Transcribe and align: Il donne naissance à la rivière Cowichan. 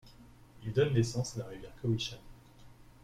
Il 0.63 0.73
donne 0.73 0.93
naissance 0.95 1.35
à 1.35 1.39
la 1.41 1.45
rivière 1.45 1.75
Cowichan. 1.79 2.17